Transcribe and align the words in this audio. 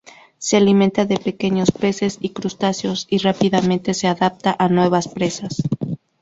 Se 0.39 0.57
alimenta 0.57 1.05
de 1.05 1.19
pequeños 1.19 1.69
peces 1.71 2.17
y 2.19 2.29
crustáceos, 2.31 3.05
y 3.07 3.19
rápidamente 3.19 3.93
se 3.93 4.07
adapta 4.07 4.55
a 4.57 4.67
nuevas 4.67 5.07
presas. 5.07 5.61